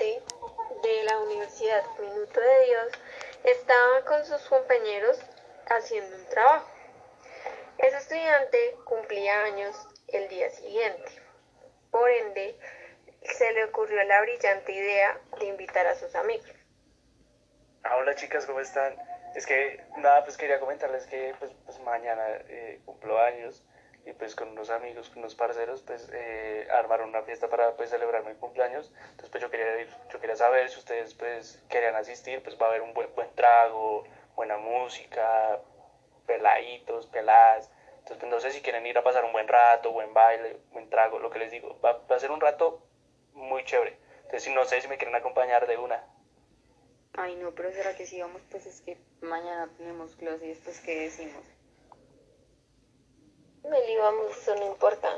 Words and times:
de 0.00 1.04
la 1.04 1.18
Universidad 1.18 1.84
Minuto 1.98 2.40
de 2.40 2.64
Dios 2.64 2.88
estaba 3.44 4.02
con 4.06 4.24
sus 4.24 4.40
compañeros 4.48 5.20
haciendo 5.68 6.16
un 6.16 6.24
trabajo. 6.26 6.70
Ese 7.76 7.98
estudiante 7.98 8.76
cumplía 8.84 9.44
años 9.44 9.76
el 10.08 10.26
día 10.30 10.48
siguiente. 10.50 11.12
Por 11.90 12.08
ende, 12.08 12.58
se 13.24 13.52
le 13.52 13.64
ocurrió 13.64 14.02
la 14.04 14.22
brillante 14.22 14.72
idea 14.72 15.20
de 15.38 15.46
invitar 15.46 15.86
a 15.86 15.94
sus 15.94 16.14
amigos. 16.14 16.48
Ah, 17.82 17.96
hola 17.96 18.14
chicas, 18.14 18.46
¿cómo 18.46 18.60
están? 18.60 18.96
Es 19.34 19.44
que, 19.44 19.84
nada, 19.98 20.24
pues 20.24 20.38
quería 20.38 20.60
comentarles 20.60 21.06
que 21.08 21.34
pues, 21.38 21.52
pues 21.66 21.78
mañana 21.80 22.26
eh, 22.48 22.80
cumplo 22.86 23.20
años 23.20 23.62
y 24.10 24.12
pues 24.14 24.34
con 24.34 24.48
unos 24.48 24.70
amigos, 24.70 25.08
con 25.08 25.20
unos 25.20 25.36
parceros, 25.36 25.82
pues 25.82 26.10
eh, 26.12 26.66
armaron 26.72 27.10
una 27.10 27.22
fiesta 27.22 27.48
para 27.48 27.76
pues 27.76 27.90
celebrar 27.90 28.24
mi 28.24 28.34
cumpleaños. 28.34 28.92
Entonces 29.02 29.30
pues 29.30 29.42
yo 29.42 29.50
quería 29.50 29.80
ir, 29.80 29.88
yo 30.12 30.20
quería 30.20 30.36
saber 30.36 30.68
si 30.68 30.78
ustedes 30.78 31.14
pues 31.14 31.62
querían 31.68 31.94
asistir, 31.94 32.42
pues 32.42 32.60
va 32.60 32.66
a 32.66 32.68
haber 32.70 32.82
un 32.82 32.92
buen, 32.92 33.14
buen 33.14 33.32
trago, 33.34 34.04
buena 34.34 34.56
música, 34.56 35.60
peladitos, 36.26 37.06
peladas. 37.06 37.70
Entonces 37.98 38.16
pues 38.18 38.30
no 38.30 38.40
sé 38.40 38.50
si 38.50 38.62
quieren 38.62 38.84
ir 38.84 38.98
a 38.98 39.04
pasar 39.04 39.24
un 39.24 39.32
buen 39.32 39.46
rato, 39.46 39.92
buen 39.92 40.12
baile, 40.12 40.58
buen 40.72 40.90
trago, 40.90 41.20
lo 41.20 41.30
que 41.30 41.38
les 41.38 41.52
digo. 41.52 41.78
Va, 41.80 41.92
va 42.10 42.16
a 42.16 42.20
ser 42.20 42.32
un 42.32 42.40
rato 42.40 42.82
muy 43.34 43.64
chévere. 43.64 43.96
Entonces 44.24 44.52
no 44.52 44.64
sé 44.64 44.80
si 44.80 44.88
me 44.88 44.98
quieren 44.98 45.14
acompañar 45.14 45.68
de 45.68 45.76
una. 45.76 46.04
Ay, 47.14 47.36
no, 47.36 47.52
pero 47.52 47.70
¿será 47.70 47.94
que 47.96 48.06
si 48.06 48.20
vamos? 48.20 48.42
Pues 48.50 48.66
es 48.66 48.80
que 48.80 48.96
mañana 49.20 49.68
tenemos 49.76 50.16
clase 50.16 50.46
y 50.46 50.48
después 50.48 50.80
¿qué 50.80 51.00
decimos? 51.02 51.44
Meli, 53.70 53.96
vamos, 53.96 54.36
eso 54.36 54.56
no 54.56 54.66
importa. 54.66 55.08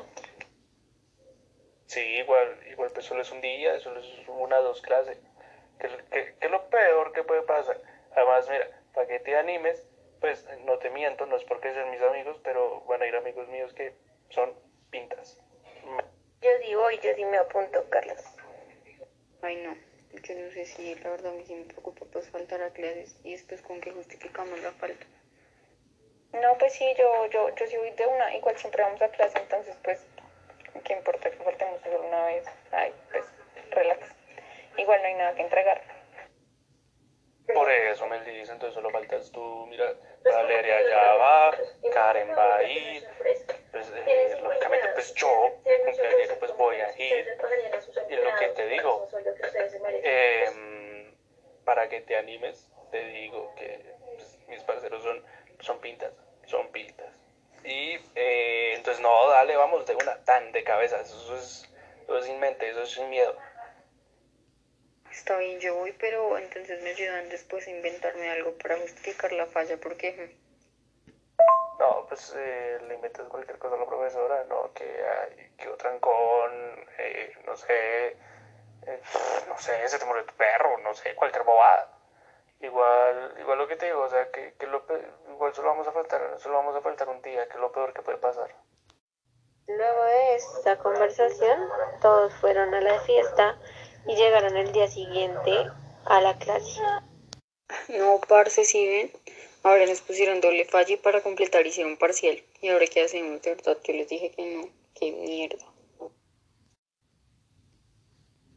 Sí, 1.86 2.00
igual, 2.00 2.60
igual 2.70 2.90
pues 2.92 3.06
solo 3.06 3.22
es 3.22 3.32
un 3.32 3.40
día, 3.40 3.80
solo 3.80 4.00
es 4.00 4.06
una 4.28 4.58
o 4.58 4.62
dos 4.62 4.82
clases. 4.82 5.18
¿Qué, 5.78 5.88
qué, 6.10 6.34
qué 6.38 6.46
es 6.46 6.50
lo 6.50 6.68
peor 6.68 7.12
que 7.12 7.24
puede 7.24 7.42
pasar? 7.42 7.80
Además, 8.14 8.46
mira, 8.50 8.68
para 8.92 9.06
que 9.06 9.20
te 9.20 9.36
animes, 9.36 9.86
pues 10.20 10.46
no 10.66 10.78
te 10.78 10.90
miento, 10.90 11.24
no 11.24 11.36
es 11.36 11.44
porque 11.44 11.72
sean 11.72 11.90
mis 11.90 12.02
amigos, 12.02 12.38
pero 12.44 12.82
van 12.82 13.00
a 13.00 13.06
ir 13.06 13.16
amigos 13.16 13.48
míos 13.48 13.72
que 13.72 13.94
son 14.28 14.52
pintas. 14.90 15.38
Yo 16.42 16.50
sí 16.62 16.74
voy, 16.74 16.98
yo 16.98 17.14
sí 17.14 17.24
me 17.24 17.38
apunto, 17.38 17.88
Carlos. 17.88 18.20
Ay, 19.40 19.56
no, 19.56 19.74
yo 20.22 20.34
no 20.34 20.50
sé 20.50 20.66
si 20.66 20.94
la 20.96 21.08
verdad 21.08 21.32
a 21.32 21.36
mí 21.36 21.44
sí 21.46 21.54
me 21.54 21.64
preocupa 21.64 22.04
pues 22.12 22.28
faltar 22.28 22.60
a 22.62 22.70
clases 22.70 23.16
y 23.24 23.32
después 23.32 23.62
con 23.62 23.80
qué 23.80 23.92
justificamos 23.92 24.60
la 24.60 24.72
falta. 24.72 25.06
No, 26.32 26.56
pues 26.58 26.72
sí, 26.72 26.94
yo, 26.96 27.26
yo, 27.26 27.54
yo 27.54 27.66
sí 27.66 27.76
voy 27.76 27.90
de 27.90 28.06
una, 28.06 28.34
igual 28.34 28.56
siempre 28.56 28.82
vamos 28.82 29.02
a 29.02 29.08
clase, 29.08 29.38
entonces 29.38 29.76
pues, 29.82 30.06
¿qué 30.84 30.94
importa 30.94 31.30
que 31.30 31.36
faltemos 31.36 31.80
solo 31.82 32.02
una 32.02 32.26
vez? 32.26 32.46
Ay, 32.70 32.92
pues, 33.10 33.24
relax. 33.70 34.08
Igual 34.76 35.02
no 35.02 35.08
hay 35.08 35.14
nada 35.14 35.34
que 35.34 35.42
entregar. 35.42 35.82
Por 37.52 37.70
eso 37.70 38.06
me 38.06 38.18
dicen, 38.20 38.54
entonces 38.54 38.74
solo 38.74 38.90
faltas 38.90 39.30
tú, 39.30 39.66
mira, 39.66 39.92
Valeria 40.24 40.88
ya 40.88 41.14
va, 41.14 41.50
Karen 41.92 42.30
va 42.30 42.56
a 42.56 42.62
ir, 42.62 43.04
pues 43.72 43.92
eh, 44.06 44.38
lógicamente 44.40 44.88
pues 44.94 45.12
yo, 45.14 45.60
pues 46.38 46.56
voy 46.56 46.76
a 46.76 46.96
ir, 46.96 47.26
y 48.08 48.16
lo 48.16 48.36
que 48.36 48.48
te 48.48 48.66
digo, 48.68 49.08
eh, 50.02 51.12
para 51.64 51.88
que 51.88 52.00
te 52.00 52.16
animes, 52.16 52.70
te 52.90 53.04
digo 53.06 53.52
que 53.56 53.92
pues, 54.16 54.38
mis 54.48 54.62
parceros 54.62 55.02
son, 55.02 55.22
son 55.62 55.80
pintas, 55.80 56.12
son 56.46 56.70
pintas. 56.70 57.08
Y 57.64 57.96
eh, 58.16 58.74
entonces 58.74 59.00
no, 59.00 59.28
dale, 59.28 59.56
vamos 59.56 59.86
de 59.86 59.94
una, 59.94 60.16
tan 60.24 60.52
de 60.52 60.64
cabeza, 60.64 61.00
eso 61.00 61.36
es, 61.36 61.70
eso 62.02 62.18
es 62.18 62.24
sin 62.26 62.38
mente, 62.40 62.68
eso 62.68 62.82
es 62.82 62.90
sin 62.90 63.08
miedo. 63.08 63.36
Está 65.10 65.38
bien, 65.38 65.60
yo 65.60 65.76
voy, 65.76 65.92
pero 65.92 66.36
entonces 66.38 66.82
me 66.82 66.90
ayudan 66.90 67.28
después 67.28 67.66
a 67.66 67.70
inventarme 67.70 68.30
algo 68.30 68.52
para 68.58 68.76
justificar 68.78 69.32
la 69.32 69.46
falla, 69.46 69.76
porque 69.76 70.34
No, 71.78 72.06
pues 72.08 72.34
eh, 72.36 72.78
le 72.88 72.94
inventas 72.94 73.28
cualquier 73.28 73.58
cosa 73.58 73.76
a 73.76 73.78
la 73.78 73.86
profesora, 73.86 74.44
¿no? 74.48 74.72
Que, 74.72 74.84
hay, 74.84 75.50
que 75.56 75.68
un 75.68 75.78
trancón, 75.78 76.86
eh, 76.98 77.32
no 77.46 77.56
sé, 77.56 78.08
eh, 78.86 79.00
no 79.48 79.58
sé, 79.58 79.88
se 79.88 79.98
te 79.98 80.04
murió 80.04 80.24
tu 80.24 80.34
perro, 80.34 80.78
no 80.78 80.94
sé, 80.94 81.14
cualquier 81.14 81.44
bobada. 81.44 81.88
Igual, 82.62 83.34
igual 83.40 83.58
lo 83.58 83.66
que 83.68 83.76
te 83.76 83.86
digo, 83.86 84.00
o 84.02 84.08
sea, 84.08 84.30
que, 84.30 84.54
que 84.58 84.66
lo, 84.68 84.86
pe- 84.86 85.04
igual 85.28 85.52
solo 85.54 85.68
vamos 85.70 85.86
a 85.88 85.92
faltar, 85.92 86.38
solo 86.38 86.56
vamos 86.56 86.76
a 86.76 86.80
faltar 86.80 87.08
un 87.08 87.20
día, 87.20 87.46
que 87.48 87.54
es 87.54 87.60
lo 87.60 87.72
peor 87.72 87.92
que 87.92 88.02
puede 88.02 88.18
pasar. 88.18 88.54
Luego 89.66 90.04
de 90.04 90.34
esta 90.36 90.78
conversación, 90.78 91.68
todos 92.00 92.32
fueron 92.34 92.72
a 92.74 92.80
la 92.80 93.00
fiesta 93.00 93.58
y 94.06 94.14
llegaron 94.14 94.56
el 94.56 94.72
día 94.72 94.86
siguiente 94.88 95.66
a 96.06 96.20
la 96.20 96.36
clase. 96.38 96.80
no, 97.88 98.20
parce, 98.28 98.64
si 98.64 98.86
ven, 98.88 99.10
ahora 99.64 99.86
nos 99.86 100.00
pusieron 100.00 100.40
doble 100.40 100.64
falla 100.64 100.94
y 100.94 100.98
para 100.98 101.20
completar 101.20 101.66
hicieron 101.66 101.96
parcial. 101.96 102.42
¿Y 102.60 102.68
ahora 102.68 102.86
qué 102.86 103.02
hacemos? 103.02 103.42
De 103.42 103.54
verdad, 103.54 103.76
yo 103.82 103.92
les 103.92 104.08
dije 104.08 104.30
que 104.30 104.46
no, 104.46 104.68
qué 104.94 105.10
mierda. 105.10 105.64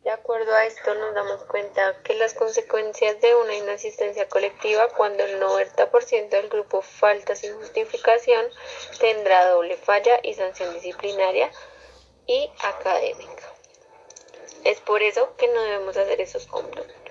De 0.05 0.11
acuerdo 0.11 0.53
a 0.53 0.67
esto, 0.67 0.93
nos 0.93 1.15
damos 1.15 1.45
cuenta 1.45 1.95
que 2.03 2.13
las 2.13 2.35
consecuencias 2.35 3.19
de 3.21 3.33
una 3.33 3.55
inasistencia 3.55 4.29
colectiva 4.29 4.87
cuando 4.89 5.23
el 5.23 5.41
90% 5.41 6.29
del 6.29 6.47
grupo 6.47 6.83
falta 6.83 7.35
sin 7.35 7.55
justificación 7.55 8.45
tendrá 8.99 9.49
doble 9.49 9.77
falla 9.77 10.19
y 10.21 10.35
sanción 10.35 10.75
disciplinaria 10.75 11.51
y 12.27 12.51
académica. 12.61 13.51
Es 14.63 14.79
por 14.79 15.01
eso 15.01 15.35
que 15.37 15.47
no 15.47 15.59
debemos 15.63 15.97
hacer 15.97 16.21
esos 16.21 16.45
cómputos. 16.45 17.04